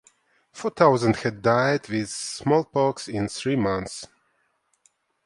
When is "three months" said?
3.27-4.07